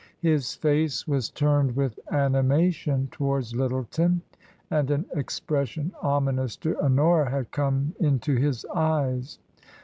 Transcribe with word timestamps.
His 0.23 0.55
face 0.55 1.07
was 1.07 1.29
turned 1.29 1.75
with 1.75 1.99
animation 2.11 3.07
towards 3.11 3.53
Lyttleton 3.55 4.21
and 4.71 4.89
an 4.89 5.05
ex 5.15 5.39
pression 5.39 5.91
ominous 6.01 6.55
to 6.57 6.75
Honora 6.81 7.29
had 7.29 7.51
come 7.51 7.93
into 7.99 8.35
his 8.35 8.65
eyes. 8.73 9.37